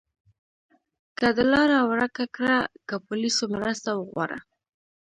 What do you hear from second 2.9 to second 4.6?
پولیسو مرسته وغواړه.